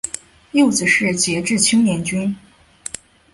[0.53, 2.35] 幼子是杰志青年军。